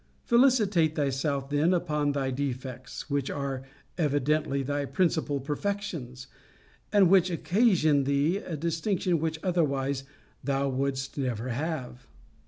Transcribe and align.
Felicitate 0.23 0.95
thyself 0.95 1.51
then 1.51 1.75
upon 1.75 2.11
thy 2.13 2.31
defects; 2.31 3.07
which 3.07 3.29
are 3.29 3.61
evidently 3.99 4.63
thy 4.63 4.83
principal 4.83 5.39
perfections; 5.39 6.25
and 6.91 7.07
which 7.07 7.29
occasion 7.29 8.05
thee 8.05 8.37
a 8.37 8.57
distinction 8.57 9.19
which 9.19 9.37
otherwise 9.43 10.03
thou 10.43 10.67
wouldst 10.67 11.19
never 11.19 11.49
have. 11.49 12.07